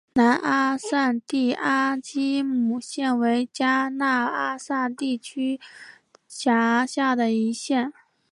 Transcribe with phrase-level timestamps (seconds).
[0.15, 5.59] 南阿散蒂阿基姆县为迦纳阿散蒂地区
[6.27, 7.93] 辖下的一县。